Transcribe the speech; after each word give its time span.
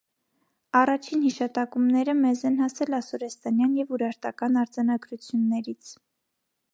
Առաջին 0.77 1.19
հիշատակումները 1.25 2.15
մեզ 2.21 2.41
են 2.51 2.57
հասել 2.63 2.97
ասորեստանյան 3.01 3.77
և 3.81 3.93
ուրարտական 3.99 4.61
արձանագրություններից։ 4.65 5.93